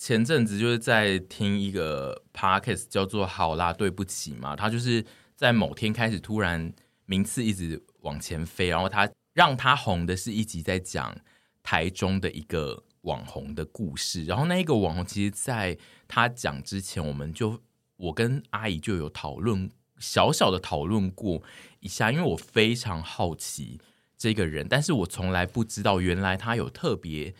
[0.00, 5.04] 前阵子就是在听一个 podcast 叫做《好啦，对不起》嘛，他就是
[5.36, 6.72] 在某天开始突然
[7.04, 11.14] 名次一直往前飞，然后他让他红的是一集在讲
[11.62, 15.76] 台中的一个网红的故事，然后那一个网红其实在
[16.08, 17.60] 他讲之前，我们就
[17.96, 21.42] 我跟阿姨就有讨论，小小的讨论过
[21.80, 23.78] 一下，因为我非常好奇
[24.16, 27.34] 这个人，但是我从来不知道原来他有特别。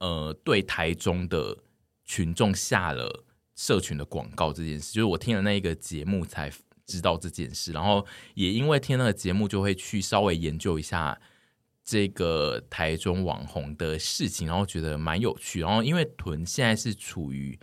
[0.00, 1.58] 呃，对台中的
[2.08, 6.50] 群众下了社群的广告这件事，就是我听了那一个节目才
[6.86, 8.04] 知道这件事，然后
[8.34, 11.20] 也因为听那个节目，就会去稍微研究一下
[11.84, 15.60] 这个台中网红的事情，然后觉得蛮有趣。
[15.60, 17.56] 然后因为屯现在是处于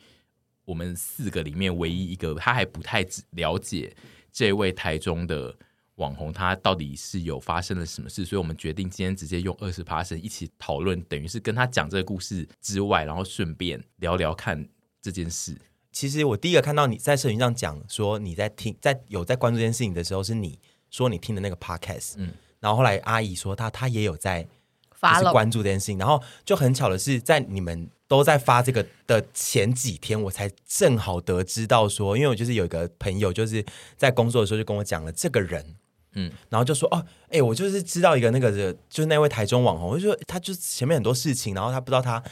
[0.64, 3.94] 我们四个里面唯一一个他还不太了解
[4.31, 5.58] 这位台中的。
[5.95, 8.26] 网红他到底是有发生了什么事？
[8.26, 14.67] 所以我们决定今天直接用二十趴声一起讨论，等于是跟他讲这个故事之外，然后顺便聊聊看
[15.02, 15.58] 这件事。
[15.94, 20.59] 其实我第一个看到你在社群上讲说你在听，在有在关注这件事情的时候，是你
[20.92, 24.45] 说你听的那个 podcast，嗯，然后后来阿姨说她她也有在
[24.92, 35.75] 发关注这件事情，然后就很巧的是在你们都在发这个的前几天，我才正好得知到说，因为我就是有一个朋友就是在工作的时候就跟我讲了这个人。
[36.16, 42.23] 嗯，然后就说哦，哎，我就是知道一个那个的，就是那位台中网红，我就说他就前面很多事情，然后他不知道他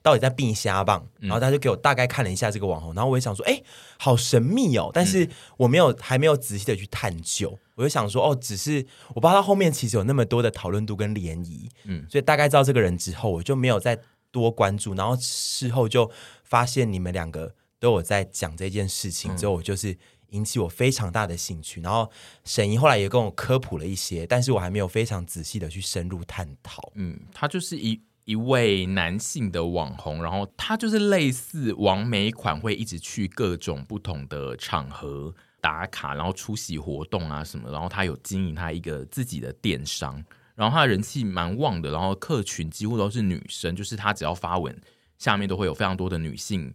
[0.00, 3.62] 到底在避瞎棒，然后他就给我大概看了一下这个网红，然后我也想说，哎，
[3.98, 13.98] 好神秘哦，但是我没有还没有仔细的去探究，我就想说，哦，只是我不知道他后面其实有那么多的讨论度跟涟漪，嗯，所以大概知道这个人之后，我就没有再
[14.30, 16.10] 多关注，然后事后就
[16.44, 19.98] 发现你们两个都有在讲这件事情，之后我就是。
[20.32, 22.10] 引起我非常大的兴趣，然后
[22.44, 26.92] 沈怡后来也跟我科普了一些，但是我还没有非常仔细的去深入探讨。
[26.96, 44.74] 嗯，他就是一一位男性的网红，然后他就是类似王美款，会一直去各种不同的场合打卡，然后出席活动啊什么，然后他有经营他一个自己的电商，然后他的人气蛮旺的，然后客群几乎都是女生，就是他只要发文，
[45.18, 46.72] 下面都会有非常多的女性。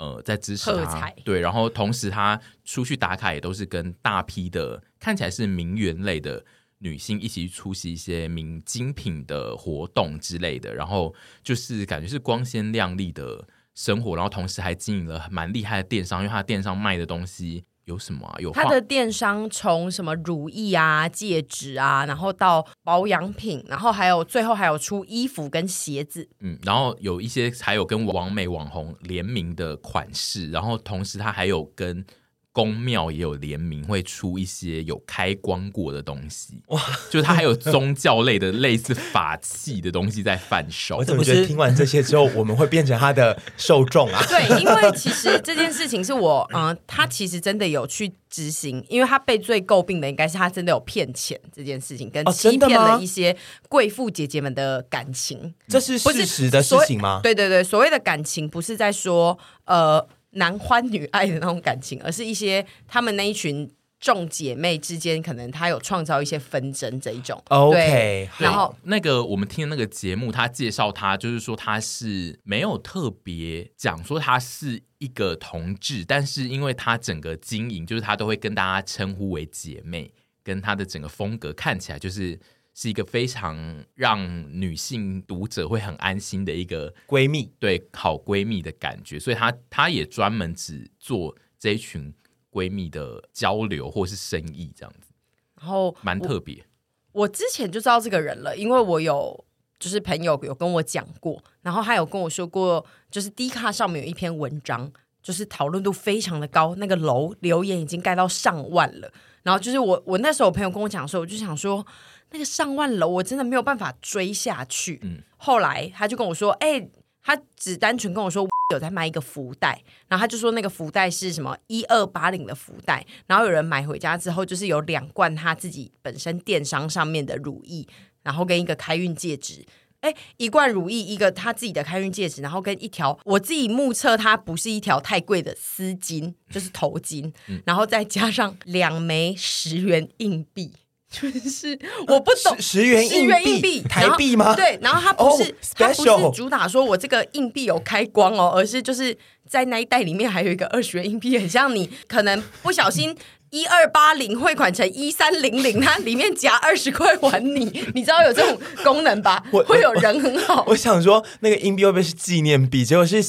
[0.00, 6.42] 呃，在支持他，对，然后同时他出去打卡也都是跟大批的看起来是名媛类的
[6.78, 17.66] 女性一起出席一些名精品的活动之类的，然后就是感觉是光鲜亮丽的生活，然后同时还经营了蛮厉害的电商，因为他电商卖的东西。
[17.90, 18.36] 有什么啊？
[18.38, 26.28] 有他的电商从什么如意啊、戒指啊，然后到保养品，然后还有最后还有出衣服跟鞋子。
[26.38, 32.04] 嗯，然后有一些还有跟网美网红联名的款式，然后同时他还有跟。
[32.52, 36.60] 宫庙也有联名，会出一些有开光过的东西。
[36.66, 40.96] 哇，就是它还有宗教类的类似法器的东西在贩售。
[40.96, 44.20] 我怎么觉得听完这些之后，我们会变成他的受众啊？
[44.28, 53.36] 对，因为其实这件事情是我，嗯、呃，他其实真的有去执行，因为他被最诟病的应该是他真的有骗钱这件事情，跟欺骗了一些
[53.68, 55.38] 贵妇姐姐们的感情。
[55.38, 57.20] 哦、这是事实的事情吗？
[57.22, 60.04] 对对对，所谓的感情不是在说呃。
[60.32, 67.42] 男欢女爱的那种感情，而是一些他们那一群众姐妹之间，可能他有创造一些纷争这一种。
[67.48, 80.12] OK，然后那个我们听的那个节目，他介绍他就是说他是没有特别讲说他是一个同志，但是因为他整个经营，就是他都会跟大家称呼为姐妹，
[80.44, 82.38] 跟他的整个风格看起来就是。
[82.80, 84.26] 是一个非常让
[84.58, 92.10] 女性读者会很安心的一个闺蜜，对，好闺蜜的感觉，所以她她也专门只做这一群
[92.50, 95.12] 闺蜜的交流或是生意这样子，
[95.60, 96.64] 然后蛮特别。
[97.12, 99.44] 我之前就知道这个人了，因为我有
[99.78, 104.90] 就是朋友有跟我讲过，然后他有跟我说过，就是 D 卡上面有一篇文章，
[105.22, 109.12] 就是讨论度非常的高，那个楼留言已经盖到上万了。
[109.42, 111.86] 然后就是我我那时候我朋友跟我讲的时候，我就想说。
[112.32, 115.00] 那个上万楼，我真的没有办法追下去。
[115.02, 116.90] 嗯，后来他就跟我说：“哎、欸，
[117.22, 127.86] 他只单纯跟我说 有在卖一个福袋，然后他就说那个福袋是什么一二八零的福袋，然后有人买回家之后，就是有两罐他自己本身电商上面的乳液，
[128.22, 129.66] 然后跟一个开运戒指。
[130.00, 140.72] 哎、欸，一罐乳液，一个他自己的开运戒指，然后跟一条我自己目测它不是一条太贵的丝巾，就是头巾，嗯、然后再加上两枚十元硬币。”
[141.10, 141.76] 就是
[142.06, 143.28] 我不懂十元硬
[143.60, 144.54] 币台币吗？
[144.54, 149.16] 对，然后它不是它不是主打说我这个硬币有开光哦，而是就是
[149.48, 153.16] 在那一袋里面还有一个二十元硬币，很像你可能不小心
[153.50, 157.64] 一二八零汇款成一三零零，它里面夹二十块还你，
[157.94, 159.44] 你知道有这种功能吧？
[159.50, 160.64] 会有人很好。
[160.68, 162.84] 我想说，那个硬币会不会是纪念币？
[162.84, 163.22] 结果是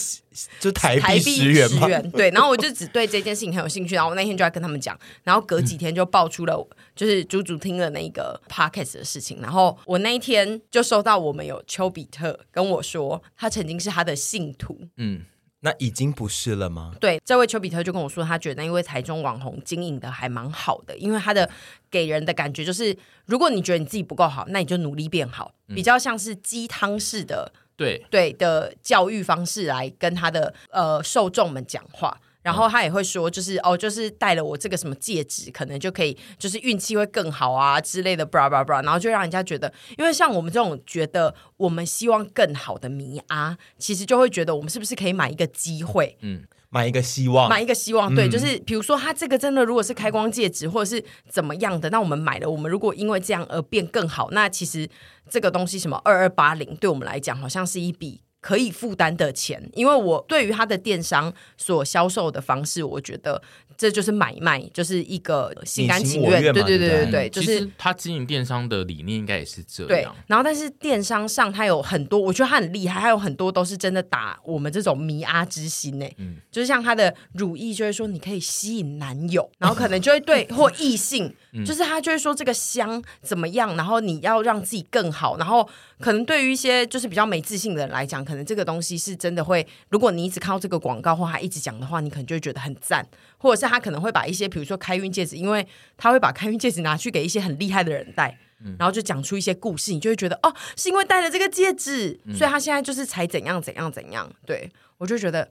[0.59, 1.87] 就台币十元吗？
[1.87, 15.21] 元对，然后我就只对这件事情很有兴趣，然后我那天就在跟他们讲，然后隔几天就爆出了，就是猪猪听了那个 podcast 的事情，然后我那一天就收到我们有丘比特跟我说，他曾经是他的信徒，嗯。
[15.63, 16.93] 那已经不是了吗？
[16.99, 21.49] 对，这位丘比特就跟我说，他觉得因为台中网红经营的还蛮好的，因为他的
[21.89, 32.19] 给人的感觉就是，如果你觉得你自己不够好，那你就努力变好，嗯、比较像是鸡汤式的，对对的教育方式来跟他的呃受众们讲话。
[32.43, 38.83] 然后他也会说，就是哦，就是戴了我这个什么戒指，可能就可以，就是运气会更好啊之类的，bra bra bra。
[38.83, 48.13] 然后就让人家觉得，因为像我们这种觉得我们希望更好的迷啊，其实就会觉得我们是不是可以买一个机会，嗯，买一个希望，买一个希望。
[48.15, 54.89] 对，嗯、就是比如说他这个真的如果是开光戒指或者是怎么样的，那我们买了，我们如果因为这样而变更好，那其实
[55.29, 58.21] 这个东西什么二二八零，对我们来讲好像是一笔。
[58.41, 63.41] 可以负担的钱，因为我对于他的电商所销售的方式，我觉得。
[63.77, 69.87] 这就是买卖，就是一个心甘情愿，对对对对对，就是他经营电商的理念应该也是这样。
[69.87, 76.05] 对，然后但是电商上他有很多，我觉得他很厉害，他有很多都是真的打我们这种迷阿之心呢。
[76.17, 81.33] 嗯，就是像他的乳液，就会说你可以吸引男友，然后可能就会对 或异性，
[81.65, 85.67] 就是他就会说这个香怎么样，然后你要让自己更好，然后
[85.99, 93.05] 可能对于一些就是比较没自信的人来讲，可能这个东西是真的会，如果你一直靠这个广告或他一直讲的话，你可能就会觉得很赞。
[93.37, 95.67] 或者是他可能会把一些，比如说开运戒指，因为
[95.97, 104.31] 他会把开运戒指拿去给一些很厉害的人戴，嗯、然后就讲出一些故事，你就会觉得哦，是因为戴了这个戒指，嗯、所以他现在就是才怎样怎样怎样。
[104.45, 105.49] 对，我就觉得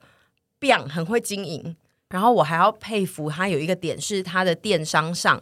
[0.59, 1.75] Biang 很会经营，
[2.09, 5.39] 然后我还要佩服他有一个点是他的电商上，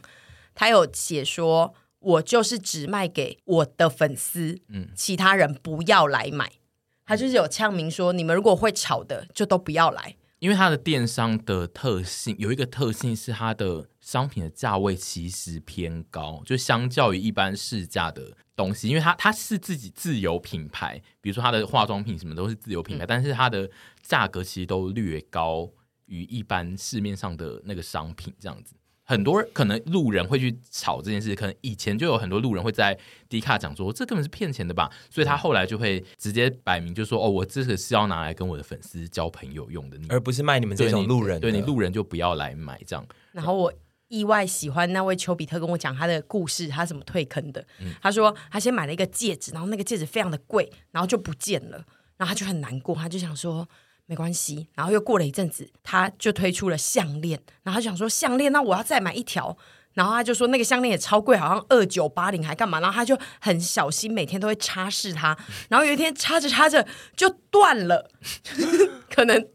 [0.54, 6.52] 他有写说，我就是只卖给我的粉丝，嗯，其他人不要来买。
[7.10, 10.16] 他就是有呛明说，你们如果会炒的，就都不要来。
[10.38, 23.68] 因为它的电商的特性有一个特性是它的商品的价位其实偏高，就相较于一般市价的东西，因为它它是自己自有品牌，比如说它的化妆品什么都是自有品牌，嗯、但是它的
[24.04, 25.68] 价格其实都略高
[26.06, 28.76] 于一般市面上的那个商品这样子。
[29.10, 32.96] 很多可能路人会去炒这件事，可能以前就有很多路人会在
[33.28, 41.42] 迪卡讲说，这根本是骗钱的吧，所以他后来就会直接摆明就说，哦，我这个是要拿来跟我的粉丝交朋友用的，而不是卖你们这种路人。
[41.42, 43.04] 对，你路人就不要来买这样。
[43.32, 43.74] 然后我
[44.10, 47.66] 意外喜欢那位丘比特跟我讲他的故事，他怎么退坑的。
[47.80, 51.84] 嗯、他说他先买了一个戒指，然后那个戒指非常的贵，然后就不见了，
[52.18, 53.68] 然后他就很难过，他就想说。
[54.10, 59.56] 没关系，然后又过了一阵子，他就推出了项链，然后他想说项链，那我要再买一条，
[59.94, 65.38] 然后他就说那个项链也超贵，好像二九八零还干嘛，然后他就很小心，每天都会擦拭它，
[65.70, 66.84] 然后有一天擦着擦着
[67.16, 68.10] 就断了，
[69.14, 69.48] 可能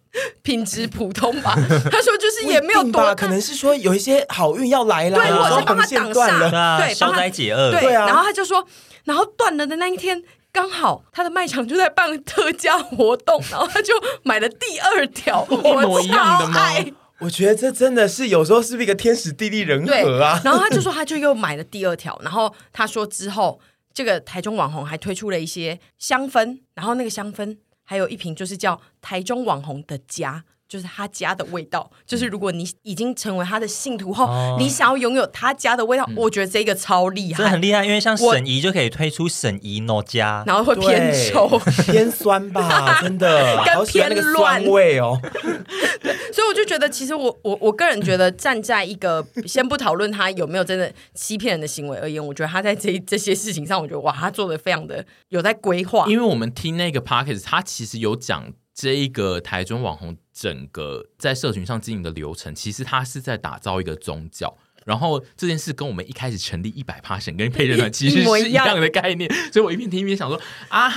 [0.42, 1.56] 品质普通吧。
[1.90, 8.06] 他说就是也没有多，可能是说有一些好运要来了，对，或者是帮他挡煞，对，消灾解厄，对啊。
[8.06, 8.64] 然后他就说，
[9.02, 10.22] 然后断了的那一天。
[10.54, 13.92] 刚好他的卖场就在办特价活动，然后他就
[14.22, 16.70] 买了第二条， 一模一样的吗？
[17.18, 20.40] 我觉得这真的是有时候是不是一个天时地利人和啊？
[20.44, 23.60] 然后他就说他就又买了第二条，然后他说之后
[23.92, 30.44] 这个台中网红还推出了一些香氛，然后那个香氛还有一瓶就是叫台中网红的家。
[30.74, 37.84] 就是他家的味道，就是如果你已经成为他的信徒后，哦、你想要拥有他家的味道，嗯、我觉得这个超厉害，真的很厉害。
[37.84, 41.48] 因为像沈怡就可以推出沈姨 no 家，然后会偏臭、
[41.86, 45.16] 偏酸吧， 真的，跟偏那个酸味哦。
[46.02, 56.04] 对，所以我就觉得，其实我我我个人觉得，站在一个先不讨论他有没有真的欺骗人的行为而言，我觉得他在这这些事情上，我觉得哇，他做的非常的有在规划。
[56.08, 58.52] 因为我们听那个 podcast 他其实有讲。
[58.74, 64.58] 这一个台中网红整个在社群上经营的流程，其实他是在打造一个宗教。
[64.84, 70.38] 然后这件事跟我们一开始成立一百 Passion 跟配乐团其实是一样的概念，所以我一边听一边想说
[70.68, 70.90] 啊，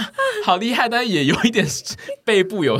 [0.43, 1.65] 好厉害，但是也有一点
[2.25, 2.77] 背部有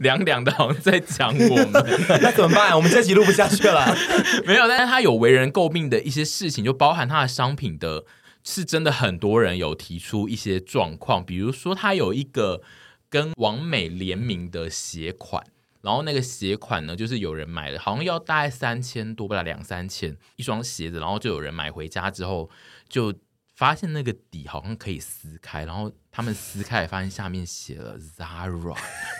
[0.00, 1.84] 凉凉的，好像在讲我们，
[2.20, 2.74] 那怎么办？
[2.74, 3.96] 我们这集录不下去了。
[4.44, 8.04] 没有，但是他有为人诟病的一些事情，就包含他的商品的，
[8.42, 12.62] 是真的很多人有提出一些状况，比如说他有一个。
[13.10, 15.44] 跟王美联名的鞋款，
[15.82, 22.48] 然后那个鞋款呢，就是有人买了，好像要大概三千多吧，两三千一双鞋子，然后就有人买回家之后
[22.88, 23.12] 就
[23.56, 28.76] 发现那个底好像可以撕开，然后他们撕开，发现下面写了 Zara，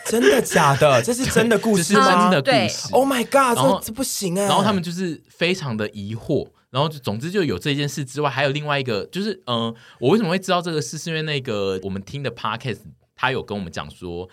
[0.07, 1.03] 真的假的？
[1.03, 2.31] 这是真的故事吗？
[2.31, 2.89] 真的故事。
[2.93, 3.59] Oh my god！
[3.59, 4.47] 这，这不行啊。
[4.47, 10.97] 然后他们就是非常的疑惑，然后就总之就有这件事之外，还有另外一个，就是嗯、呃，我为什么会知道这个事？
[10.97, 12.81] 是因为那个我们听的 Podcast，
[13.21, 14.27] 他有跟我们讲说，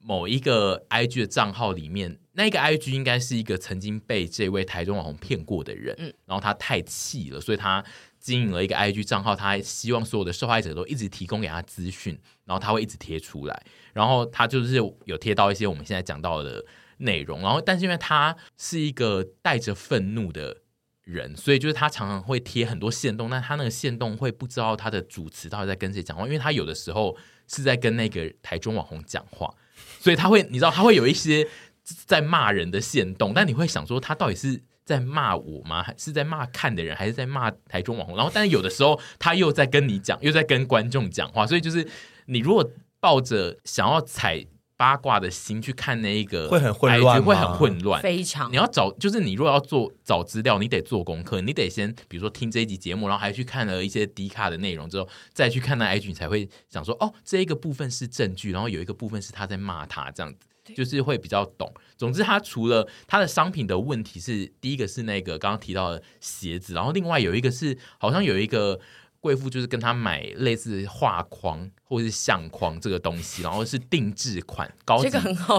[0.00, 7.84] 某一个 IG 的账号里面，那个 IG 应该是一个曾经被这位台中网红骗过的人，嗯，然后他太气了，所以他。
[8.22, 16.64] 经营了一个 IG 账号，他还希望所有的受害者都一直提供给他资讯，然后他会一直贴出来，然后他就是有贴到一些我们现在讲到的
[16.98, 20.58] 内容，然后但是因为他是一个带着愤怒的
[21.04, 27.16] 人，所以就是他常常会贴很多线动，但他那个线动会不知道他的主持到底在跟谁讲话，因为他有的时候
[27.48, 29.52] 是在跟那个台中网红讲话，
[30.00, 31.46] 所以他会你知道他会有一些
[31.84, 34.62] 在骂人的线动，但你会想说他到底是。
[34.84, 35.80] 在骂我吗？
[35.80, 38.16] 还是在骂看的人，还是在骂台中网红？
[38.16, 41.86] 然后，但是有的时候他又在跟你讲，又在跟观众讲话，所以就是
[42.26, 42.68] 你如果
[42.98, 44.44] 抱着想要踩
[44.82, 48.50] 八卦的心去看那一个，会很混乱，会很混乱，非常。
[48.50, 60.40] 你要找，就是你如果要做找资料，你得做功课，你得先比如说听这一集节目，然后还去看了一些低卡的内容之后，再去看那 IG，你才会想说，哦，这一个部分是证据，然后有一个部分是他在骂他这样子。
[60.76, 61.70] 就是会比较懂。
[61.96, 68.78] 总之，他除了他的商品的问题是，第一个是那个刚刚提到的鞋子，然后另外有一个是好像有一个
[69.22, 75.08] 贵妇就是跟他买类似画框或者是相框这个东西，然后是定制款，高级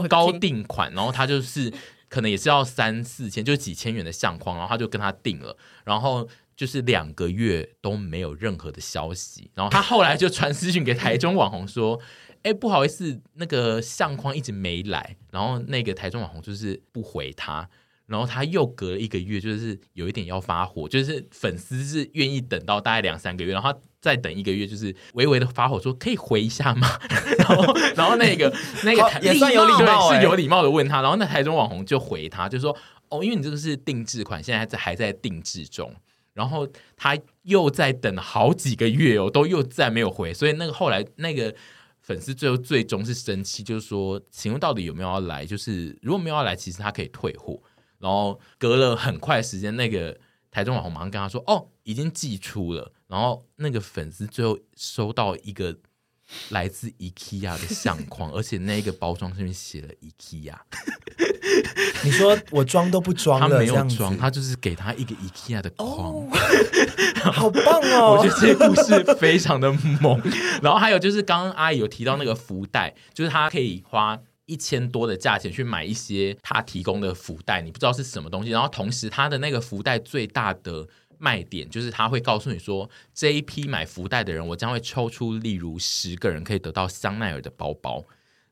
[0.08, 1.74] 高定款，然后他就是
[2.10, 12.00] 可能也是要三四千，就是几千元的相框，然后他就跟他定了，然后就是两个月都没有任何的消息，然后他后来就传私讯给台中网红说。
[12.46, 17.70] 哎、欸，不好意思，那个相框一直没来，然后那个台中网红就是不回他，
[18.06, 26.88] 然后他又隔了一个月，就是有一点要发火，就是粉丝是愿意等到大概两三个月，然后再等一个月，就是微微的发火说可以回一下吗？
[27.40, 32.76] 然后，然后那个 那个台也算有礼貌，是有礼貌的问他，然后那台中网红就回他，就说
[33.10, 35.96] 哦，因为你这个是定制款，现在在还在定制中，
[36.34, 36.68] 然后
[36.98, 41.54] 他又在等好几个月哦，都又再没有回，所以那个后来那个。
[42.06, 45.46] 粉丝最后最终是生气，就是说，请问到底有没有要来？
[45.46, 47.58] 就是如果没有要来，其实他可以退货。
[48.04, 50.18] 然后隔了很快的时间，那个
[50.52, 55.78] 台中网红马上跟他说：“哦，已经寄出了。”然后那个粉丝最后收到一个
[56.50, 60.54] 来自 IKEA 的相框， 而且那个包装上面写了 IKEA。
[62.04, 66.12] 你说我装都不装，他没有装，他就是给他一个 IKEA 的框。
[66.12, 66.34] Oh.
[67.32, 68.18] 好棒哦！
[68.20, 70.22] 我觉得这些故事非常的猛。
[70.62, 78.52] 然后还有就是，刚刚阿姨有提到那个福袋，就是他可以花一千多的价钱去买一些他提供的福袋，你不知道是什么东西。
[78.52, 88.04] 然后同时，他的那个福袋最大的卖点就是他会告诉你说，这一批买福袋的人，我将会抽出例如十个人可以得到香奈儿的包包，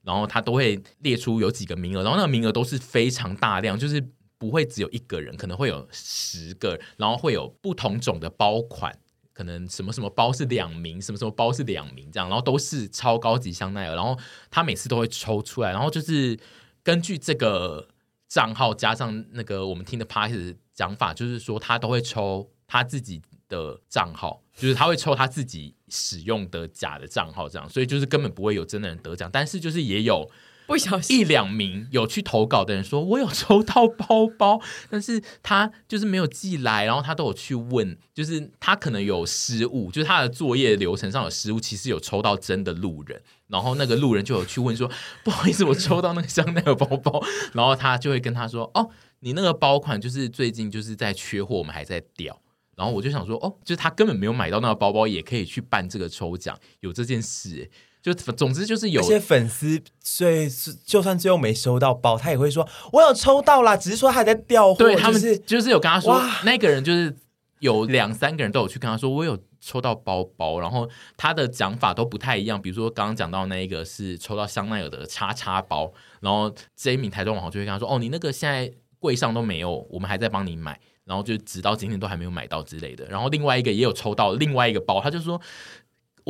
[0.03, 4.03] 然后他都会列出有几个名额，然后那个名额都是非常大量，就是。
[4.41, 8.97] 不会只有一个人，可能会有十个，然后会有不同种的包款，
[9.41, 14.15] 可能什么什么包是两名，什么什么包是两名这样，然后都是超高级香奈儿，然后
[14.51, 16.37] 他每次都会抽出来，然后就是
[16.83, 17.87] 根据这个
[18.27, 23.19] 账号加上那个我们听的 party 的讲法，就是说他都会抽他自己
[23.49, 30.29] 的账号，就是他会抽他自己使用的假的账号这样，所以就是根本不会有真的人得奖，但是就是也有。
[30.71, 31.19] 不小心。
[31.19, 44.89] 一两名有去投稿的人说，我有抽到包包，但是他就是没有寄来，然后他都有去问，就是他可能有失误，就是他的作业流程上有失误，其实有抽到真的路人，然后那个路人就有去问说，
[45.25, 52.41] 不好意思，我抽到那个香奈儿包包，然后他就会跟他说，哦，你那个包款就是最近就是在缺货，我们还在调，
[52.77, 57.69] 然后我就想说，哦，就是他根本没有买到那个包包，也可以去办这个抽奖，有这件事。
[58.01, 60.49] 就总之就是有些粉丝，所以
[60.83, 67.15] 就算最后没收到包，他也会说：“我有抽到啦，只是说他还在调货。”对，他们就是有跟他说，那个人就是
[67.59, 85.39] 有两三个人都有去跟他说：“我有抽到包包。”然后他的讲法都不太一样，比如说刚刚讲到那一个是抽到香奈儿的叉叉包，然后这一名台中网红就会跟他说：“哦，你那个现在柜上都没有，我们还在帮你买，然后就直到今天都还没有买到之类的。”然后另外一个也有抽到另外一个包，他就说。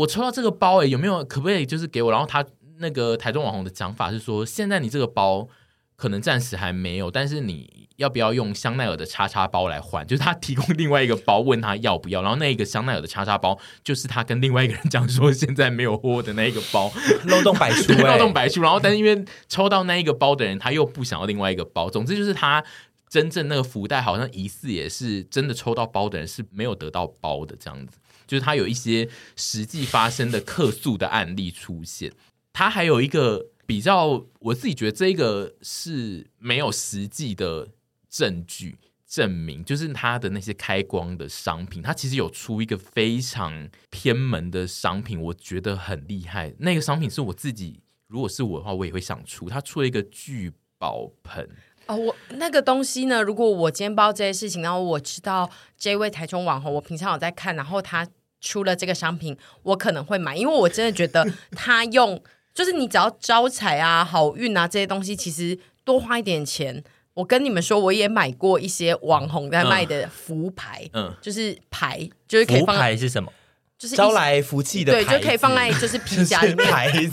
[0.02, 2.12] 我抽到这个包诶、欸，有没有可不可以就是给我？
[2.12, 2.44] 然后他
[2.80, 5.48] 那个台中网红的讲法是说，现在你这个包
[5.96, 10.06] 可能暂时还没有，但是你要不要用香奈儿的叉叉包来换？
[10.08, 16.92] 就是他提供另外一个包，问他要不要，然后那一个香奈儿的叉叉包就是他跟另外一个人讲说现在没有货的那一个包，
[17.26, 18.62] 漏洞百出、欸，漏洞百出。
[18.62, 22.64] 然后但是因为抽到那一个包的人他又不想要另外一个包，总之就是他
[23.08, 28.00] 真正那个福袋好像疑似也是真的抽到包的人是没有得到包的这样子，
[28.32, 32.10] 就是他有一些实际发生的客诉的案例出现。
[32.54, 37.68] 他还有一个比较，我自己觉得这个是没有实际的
[38.10, 46.54] 证据证明，就是他的那些开光的商品，他其实有出一个非常偏门的商品，我觉得很厉害。
[46.60, 49.50] 那个商品是我自己，如果是我的话，我也会想出。
[49.50, 51.50] 他出了一个聚宝盆。
[51.88, 53.22] 哦，我那个东西呢？
[53.22, 58.08] 如果我今天报这些事情，然后我知道这位台中网红，我平常有在看，然后他
[58.42, 62.22] 出了这个商品，我可能会买，因为我真的觉得他用，
[62.54, 66.84] 就是你只要招财啊、好运啊这些东西，其实多花一点钱。
[67.14, 72.76] 我跟你们说，我也买过一些网红在卖的福牌，嗯，就是牌，就是可以放。
[72.76, 73.32] 福牌是什么？
[73.78, 77.10] 就是招来福气的，对，就可以放在就是皮夹里面牌子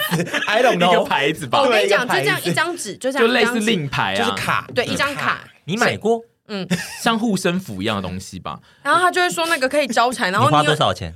[0.47, 1.61] ，I don't know，牌子吧。
[1.65, 5.49] 我跟你讲，就这样一张纸，就这样，就类似令牌啊，就是卡，对，一张卡。
[5.65, 6.23] 你买过？
[6.49, 6.67] 嗯，
[7.03, 8.61] 像护身符一样的东西吧。
[8.83, 11.15] 然后他就会说那个可以招财，然后你花多少钱？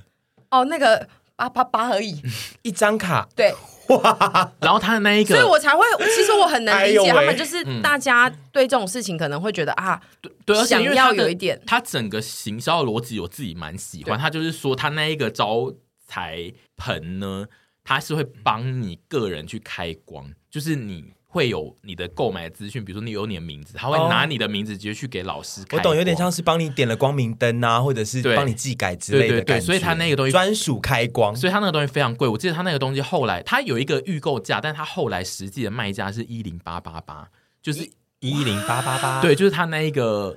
[0.50, 2.22] 哦，那个八八八而已，
[2.62, 3.28] 一张卡。
[3.34, 3.54] 对。
[3.88, 4.52] 哇！
[4.62, 5.84] 然后他的那一个，所以我才会，
[6.14, 10.00] 其实我很能理解他们，就是大家对这种事情可能会觉得啊，
[10.46, 11.60] 对，想要有一点。
[11.66, 15.72] 他整个行销的逻辑我自己蛮喜欢，他就是说他那一个招
[16.06, 17.46] 财盆呢，
[17.82, 21.12] 他是会帮你个人去开光，就是你。
[21.32, 25.78] 会有你的购买资讯，比如说你有你的名字，他会拿你的名字直接去给老师看。
[25.78, 29.28] 我懂，有点像是帮你点了光明灯啊，或者是帮你寄改之类的。
[29.28, 32.28] 对对对，所以他那个东西专属开光，所以他那个东西非常贵。
[32.28, 37.26] 我记得他那个东西后来他有一个预购价，但他后来实际的卖价是一零八八八，
[37.62, 39.22] 就是一零八八八。
[39.22, 40.36] 对，就是他那一个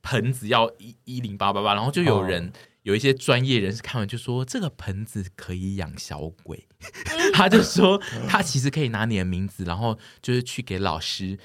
[0.00, 2.46] 盆子要一一零八八八，然后就有人。
[2.46, 2.50] 哦
[2.90, 6.66] 有一些专业人士看完就说：“这个盆子可以养小鬼。”
[7.32, 11.38] 他就说：“他其实可以拿你的名字，然后就是去给老师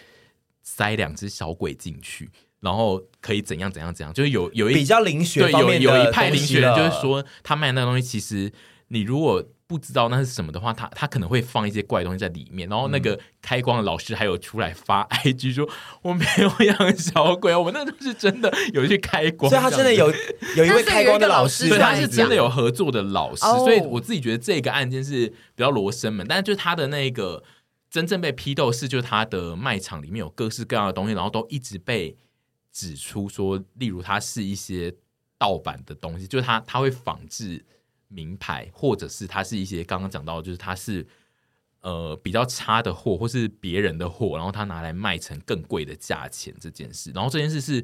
[0.63, 8.51] 塞两只小鬼进去，然后可以怎样怎样怎样。”就是有有一比较灵学方面的有有一派灵学人就是说，他卖那个东西，其实
[8.87, 9.47] 你如果。
[9.67, 12.69] 不知道那是什么的话，他他可能会放一些怪东西在里面。
[12.69, 15.67] 然后那个开光的老师还有出来发 IG 说
[16.03, 20.13] ：“我没有养小鬼，我那都是真的有去开光。”所以他真的有
[20.55, 23.41] 有一位开光的老师，对，他是真的有合作的老师。
[23.41, 27.43] 所以我自己觉得这个案件是比较罗生门，但是就是他的那个
[27.89, 32.15] 真正被批斗是，就是他的卖场里面有各式各样的东西，然后都一直被
[32.71, 34.93] 指出说，例如他是一些
[35.39, 37.65] 盗版的东西，就是他他会仿制。
[38.07, 41.05] 名牌，或者是它是一些刚刚讲到，就是它是
[41.81, 47.11] 呃比较差的货，或是别人的货，然后他拿来卖成更贵的价钱这件事。
[47.13, 47.83] 然后这件事是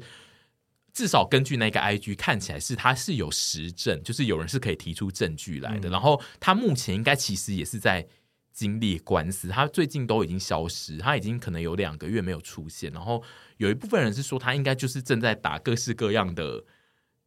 [0.92, 5.88] 至少根据那个 IG 看起来是它是有实证，就是有人是可以提出证据来的。
[5.88, 8.06] 嗯、然后他目前应该其实也是在
[8.52, 12.92] 经历官司，他最近都已经消失，他已经可能有两个月没有出现。
[12.92, 13.22] 然后
[13.56, 16.64] 有一部分人是说他应该就是正在打各式各样的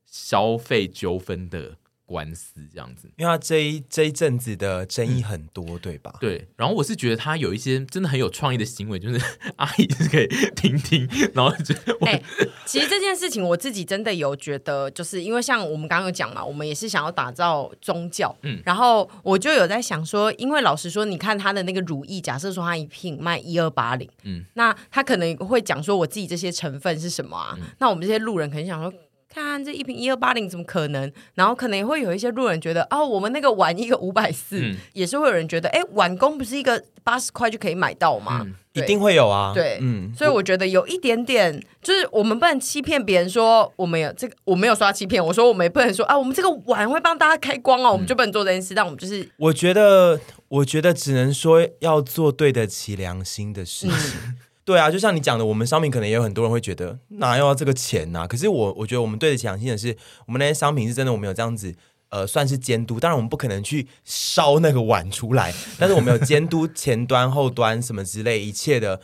[0.06, 1.78] 消费纠纷的。
[2.06, 6.14] 官司这样子，因为他这一这一阵子的争议很多，嗯、对吧？
[6.20, 9.20] 对，然后我是觉得他有一些真的很有创意的行为，就是
[9.58, 11.74] 阿姨是可以听听，然后就
[12.06, 12.24] 哎、欸，
[12.66, 27.56] 其实这件事情我自己真的有觉得，就是因为像我们刚刚有讲嘛，我们也是想要打造宗教，嗯，然后我就有在想说，因为老实说，你看他的那个如意，假设说他一瓶卖一二八零，嗯，那他可能会讲说我自己这些成分是什么啊？
[27.60, 28.94] 嗯、那我们这些路人肯定想说。
[29.44, 31.12] 看这一瓶一二八零怎么可能？
[31.34, 38.42] 然后可能也会有一些路人觉得，哦，我们那个碗一个五百四，也是会有人觉得，哎，碗工不是一个八十块就可以买到吗？
[38.46, 39.52] 嗯、一定会有啊。
[39.54, 48.74] 对，嗯，所以我觉得有一点点，就是我们不能欺骗别人说我们有这个，我没有刷欺骗，我说我们也不能说啊，我们这个碗会帮大家开光哦，我们就不能做这件事。
[48.74, 54.20] 嗯、但我们就是，我觉得，我觉得只能说要做对得起良心的事情。
[54.28, 58.28] 嗯对啊，就像你讲的，我们商品可能也有很多人会觉得哪要这个钱呢、啊？
[58.28, 61.74] 可是我我觉得我们对得起良心的是，我们那些商品是真的，我们有这样子
[62.10, 63.00] 呃，算是监督。
[63.00, 69.00] 当然，我们不可能去烧那个碗出来， 但是我们有监督前端、后端什么之类一切的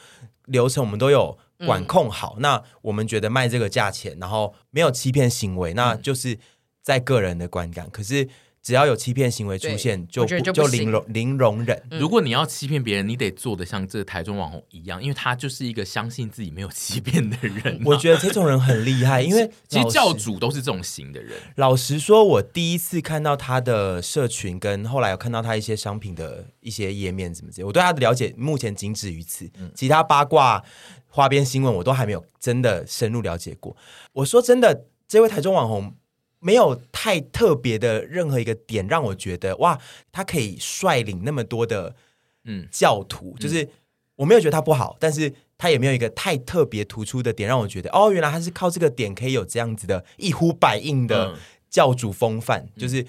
[0.46, 2.34] 流程，我们都有管控好。
[2.38, 6.40] 嗯、那我们觉得卖这个价钱，然后没有欺骗行为，那就是
[6.82, 7.88] 在个人的观感。
[7.92, 8.28] 可是。
[8.64, 11.82] 只要有欺骗行为出现，就就零容零容忍。
[12.00, 17.82] 如果你要欺骗别人，你得做的像这个台中网红一样，因为他就是一个相信自己没有欺骗的人。
[17.86, 21.36] 我觉得这种人很厉害， 因为其实教主都是这种型的人。
[21.56, 29.50] 老实说，我第一次看到他的社群，跟后来有看到他一些商品的一些页面怎么之类，我对他的了解目前仅止于此。
[29.74, 30.64] 其他八卦
[31.08, 33.76] 花边新闻我都还没有真的深入了解过。
[34.14, 35.96] 我说真的，这位台中网红。
[36.42, 39.80] 没有太特别的任何一个点让我觉得哇，
[40.12, 41.96] 他可以率领那么多的
[42.44, 43.70] 嗯教徒，嗯、就是
[44.16, 51.38] 我没有觉得他不好，但是他也没有一个太特别突出的点，让我觉得哦，原来他是靠这个点可以有这样子的一呼百应的
[51.70, 53.06] 教主风范，嗯、就是，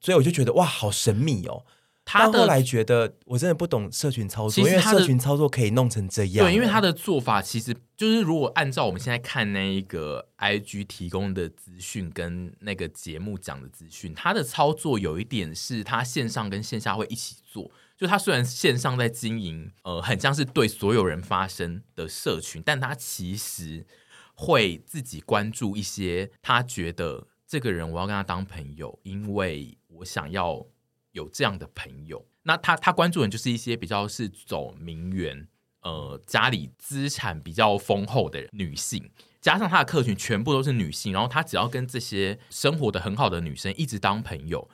[0.00, 1.64] 所以我就觉得哇，好神秘哦。
[2.06, 6.46] 他后来觉得我真的不懂社群操作，因为社群操作可以弄成这样。
[6.46, 17.70] 对，因为他的做法其实就是，如果按照我们现在看那一个 IG 提供的资讯跟那个节目讲的资讯，他的操作有一点是他线上跟线下会一起做。
[17.96, 23.86] 就他虽然线上在经营，呃，很像是对所有人发声的社群，但他其实
[24.34, 30.66] 会自己关注一些他觉得这个人我要跟他当朋友，因为我想要。
[31.14, 35.48] 有这样的朋友，那他他关注的就是一些比较是走名媛，
[35.80, 44.68] 呃，家里资产比较丰厚的女性，加上他的客群全部都是女性，然后他只要跟这些生活的很好的女生一直当朋友，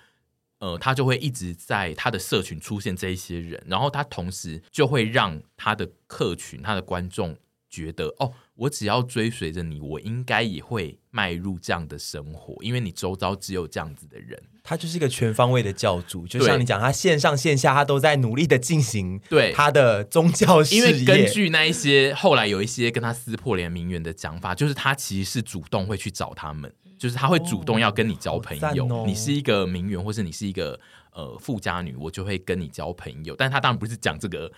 [0.60, 7.36] 呃，他就会一直在他的社群出现这一些人，然后他同时就会让他的客群、他的观众
[7.70, 14.36] 觉得，哦，我只要追随着你，我应该也会迈入这样的生活，因为你周遭只有这样子的人。
[14.62, 20.80] 他就是一个全方位的教主，就像你讲，他线上线下他都在努力的进行对他的宗教事业。
[20.80, 28.84] 因为根据那一些后来有一些跟他撕破脸名媛的讲法，就是他其实是主动会去找他们，就是他会主动要跟你交朋友。
[28.84, 30.78] 哦哦、你是一个名媛，或是你是一个
[31.12, 33.34] 呃富家女，我就会跟你交朋友。
[33.36, 34.50] 但他当然不是讲这个。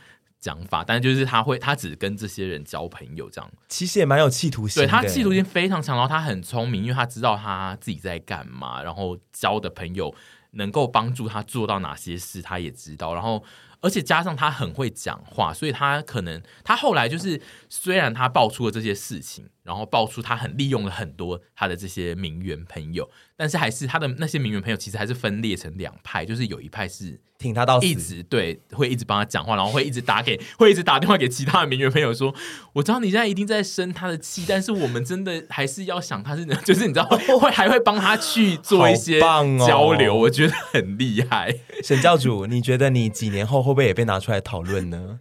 [0.43, 4.83] 讲法，但是就是他会，他只跟这些人交朋友，这样其实也蛮有企图心。
[4.83, 10.15] 对，他企图心非常强，然后他很聪明，因为他知道他自己在干嘛，然后交的朋友
[10.51, 13.43] 能够帮助他做到哪些事，他也知道，然后。
[13.85, 32.33] 而且加上他很会讲话，所以他可能他后来就是，虽然他爆出了这些事情，然后爆出他很利用了很多他的这些名媛朋友，但是还是他的那些名媛朋友其实还是分裂成两派，就是有一派是挺他到一直对，会一直帮他讲话，然后会一直打给会一直打电话给其他的名媛朋友说，
[32.75, 37.05] 我知道你现在一定在生他的气，但是我们真的还是要想他是， 就是你知道
[37.41, 41.53] 会还会帮他去做一些交流，我觉得很厉害。
[41.83, 43.73] 沈教主，你觉得你几年后会？
[43.73, 45.19] 会不会也被拿出来讨论呢？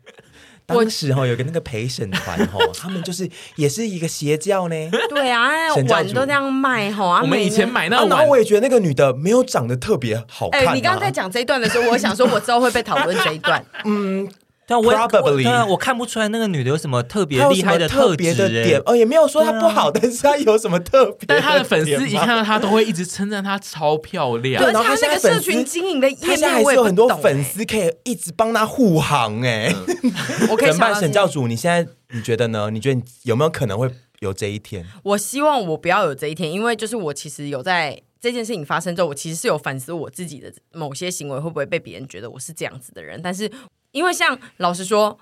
[0.65, 4.75] 当时哈有个那个陪审团哈， 他们就是也是一个邪教呢。
[5.09, 5.49] 对啊，
[5.89, 7.21] 碗都这样卖哈。
[7.21, 10.65] 我们以前买那碗，然后我也觉得那个女的没有长得特别好看。
[10.67, 13.63] 哎，你刚刚在讲这一段的时候，我想说我之后会被讨论这一段。
[13.85, 14.29] 嗯。
[14.71, 21.25] 但我 Probably 对啊，我看不出来那个女的有什么特别厉害的特别的点哦，也没有说她不好，啊、但是她有什么特别？
[21.27, 24.63] 但她的粉丝一看到她都会一直称赞她超漂亮。
[24.63, 29.75] 对，然后她那个社群经营的页面，还是有很多粉丝可以一直帮她护航哎。
[30.49, 30.95] 我可以怎么办？
[30.95, 32.69] 沈教主，你现在你觉得呢？
[32.71, 34.85] 你觉得有没有可能会有这一天？
[35.03, 43.51] 我希望我不要有这一天，因为就是我其实有在这件事情发生之后，我其实是有反思我自己的某些行为会不会被别人觉得我是这样子的人，但是
[43.91, 45.19] 因为像老实说。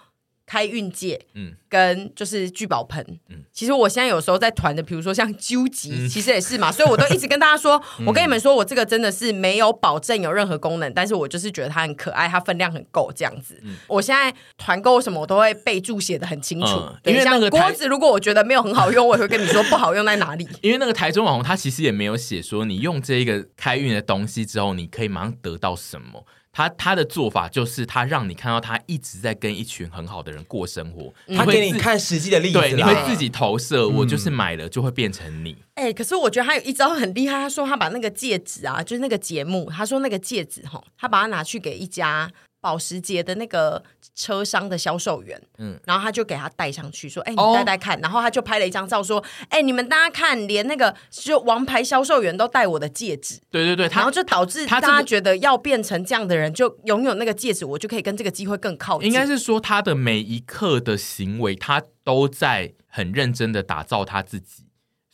[0.52, 13.60] 开运界，嗯，跟就是聚宝盆，嗯，其实我现在有时候在团的，比如说像究极，嗯、其实也是嘛，所以我都一直跟大家说，嗯、 我跟你们说，我这个真的是没有保证有任何功能，但是我就是觉得它很可爱，它分量很够这样子。
[13.62, 20.50] 嗯、我现在团购什么，我都会备注写的很清楚，嗯、因为那个锅子，如果我觉得没有很好用，我也会跟你说不好用在哪里。
[20.64, 26.26] 因为那个台中网红，他其实也没有写说你用这个开运的东西之后，你可以马上得到什么。
[26.60, 31.14] 他他的做法就是，他让你看到他一直在跟一群很好的人过生活。
[31.34, 33.88] 他给你看实际的例子，对，你会自己投射。
[33.88, 35.56] 我就是买了，就会变成你。
[35.76, 37.36] 哎、欸，可是我觉得他有一招很厉害。
[37.36, 42.30] 他说他把那个戒指啊，就是那个节目，他说那个戒指哈，他把它拿去给一家。
[42.62, 43.82] 保时捷的那个
[44.14, 47.98] 车商的销售员，嗯，然后他就给他戴上去，说：“哎、欸，你戴戴看。
[47.98, 59.08] 哦”然后他就拍了一张照，说：“哎、欸，你们大家看，连那个就王牌销售员都戴我的戒指。”对对对，然后就导致大家觉得要变成这样的人，就拥有那个戒指，我就可以跟这个机会更靠近。
[59.08, 64.66] 应该是说他的每一刻的行为，他都在很认真的打造他自己，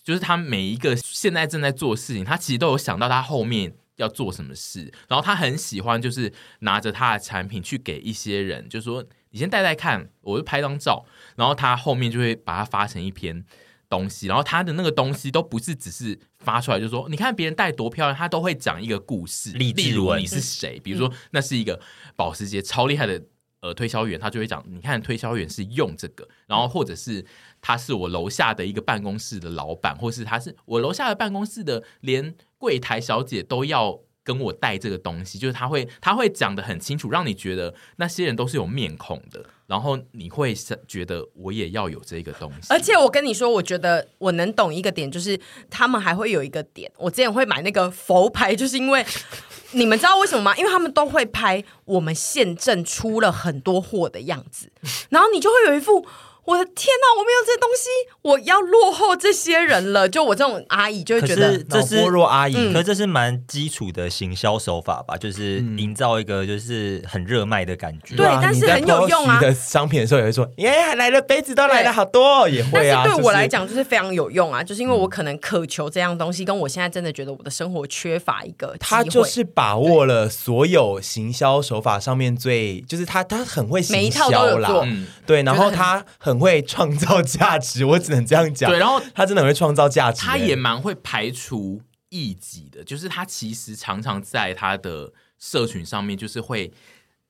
[0.04, 3.74] 就是他每一个现在正在做的事情，他其实都有想到他后面。
[3.98, 11.06] 要做什么事，然后他很喜欢，就是拿着他的产品去给一些人，就说你先戴戴看，我就拍张照，
[11.38, 13.46] 然后他后面就会把它发成一篇
[13.90, 21.80] 东西，然后他的那个东西都不是只是发出来，就说你看别人戴多漂亮，他都会讲一个故事，例如你是谁，比如说那是一个
[22.18, 23.22] 保时捷超厉害的
[23.62, 27.26] 呃推销员，他就会讲，你看推销员是用这个，然后或者是
[27.62, 32.36] 他是我楼下的一个办公室的老板，或是他是我楼下的办公室的连。
[32.66, 40.52] 柜台小姐都要跟我带这个东西，就是他会他会讲得很清楚，让你觉得那些人都是有面孔的，然后你会
[40.88, 42.74] 觉得我也要有这个东西。
[42.74, 49.06] 而且我跟你说，我觉得我能懂一个点，就是他们还会有一个点，我之前会买那个佛牌，就是因为
[49.74, 50.58] 你们知道为什么吗？
[50.58, 54.72] 因为他们都会拍我们现正出了很多货的样子，
[55.10, 56.04] 然后你就会有一副。
[56.46, 57.90] 我的天哪，我没有这东西，
[58.22, 60.08] 我要落后这些人了。
[60.08, 68.16] 就我这种阿姨就会觉得这是脑波弱阿姨，嗯、可是这是蛮基础的行销手法吧，就是营造一个就是很热卖的感觉。
[68.16, 69.40] 嗯、对，但是很有用啊。
[69.40, 73.02] 的商品的时候也会说，耶，来了杯子都来了好多，也会啊。
[73.04, 78.76] 但是对我来讲就是非常有用啊，就是因为我可能渴求这样东西，跟我现在真的觉得我的生活缺乏一个。
[78.80, 84.30] 他就是把握了所有行销手法上面最，就是他他很会行销
[84.60, 87.22] 啦，嗯、对，然后他很会创造。
[87.26, 88.70] 价值，我只能这样讲。
[88.70, 92.84] 对，然后他真的很会创造价值，他也蛮会排除异己的。
[92.84, 96.72] 就是他其实常常在他的社群上面，就是会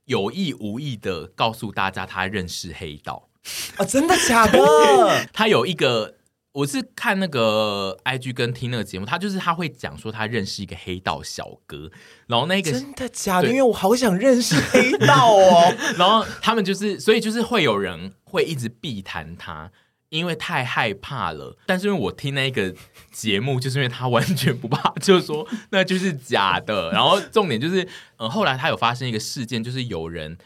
[0.06, 3.30] 有意无意的告诉大家他认识黑道
[3.78, 4.60] 啊，真的假的？
[5.32, 6.16] 他有一个。
[6.56, 11.92] 我是看那个 IG 跟听那个节目，他就是他会讲说他认识一个黑道小哥，
[12.28, 13.50] 然后那个真的假的？
[13.50, 15.76] 因为我好想认识黑道哦。
[16.00, 19.72] 然后他们就是，所以就是会有人会一直避谈他，
[20.10, 21.58] 因为太害怕了。
[21.66, 22.74] 但是因为我听那个
[23.12, 26.92] 节目，就是因为他完全不怕， 就是说那就是假的。
[26.92, 30.38] 然后重点就是，呃，后来他有发生一个事件，就是有人。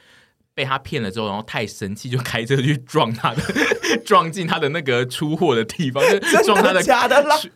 [0.56, 3.42] 被他骗了之后，然后太生气，就开车去撞他的，
[4.04, 6.84] 撞进他的那个出货的地方，就撞他的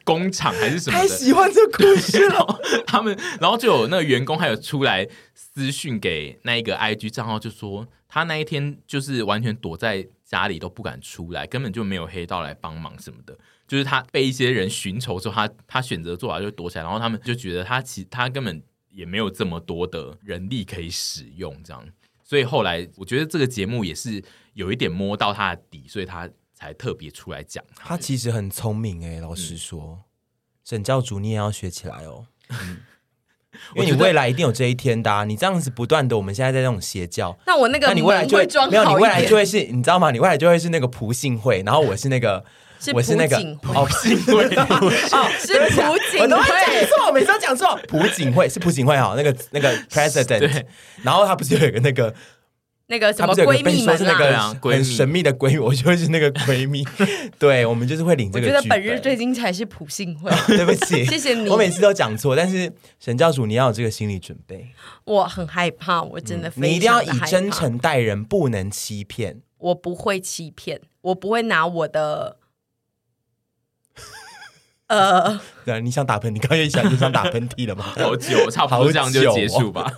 [0.06, 1.02] 工厂还是什么的。
[1.02, 2.62] 太喜欢这故事了。
[2.88, 13.38] 他们，然后就有那个员工还有出来私讯给那一个 IG 账号，就说他那一天就是完全躲在家里都不敢出来，根本就没有黑道来帮忙什么的。
[13.68, 21.88] 就是他被一些人寻仇之后，他他选择做法就躲起来，然后他们就觉得他其实他根本也没有这么多的人力可以使用，这样。
[22.24, 27.64] 所以后来，我觉得这个节目也是有一点摸到他的底，所以他才特别出来讲。
[27.76, 30.04] 他其实很聪明哎、欸，老实说，嗯、
[30.64, 32.78] 沈教主你也要学起来哦，嗯、
[33.76, 35.24] 因为你未来一定有这一天的、啊。
[35.24, 40.12] 你这样子不断的，我们现在在这种邪教，那我那个，那你未来就会没有，你未来就会是，你知道吗？
[40.12, 42.44] 你未来就会是那个朴信惠，然后我是那个。
[42.94, 43.38] 我是那个
[43.74, 47.80] 哦，是朴槿惠， 我都会讲错，每次都讲错。
[47.88, 50.66] 朴槿惠是朴槿惠哈，那个那个 president，
[51.02, 52.14] 然后他不是有一个那个
[52.88, 53.96] 那个什么闺蜜吗？
[53.96, 56.86] 是那个很神秘的闺蜜，我就是那个闺蜜。
[57.40, 58.46] 对，我们就是会领这个。
[58.46, 61.50] 我觉得本日最精彩是普信会， 对不起， 谢谢你。
[61.50, 64.68] 我每次都讲错，但是沈教主你要有这个心理准备。
[65.06, 69.42] 我很害怕，我真的，你一定要以真诚待人，不能欺骗。
[69.58, 72.38] 我不会欺骗，我不会拿我的。
[74.88, 77.86] 呃，对，你想打喷你，刚刚也想，你想打喷嚏了吗？
[77.96, 79.92] 好久，差不多这样就结束吧。